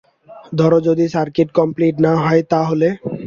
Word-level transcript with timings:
ধরো 0.59 0.77
যদি 0.87 1.05
circuit 1.15 1.49
complete 1.59 1.95
না 2.05 2.13
হয় 2.23 2.41
তা 2.51 2.59
হলে? 2.69 2.89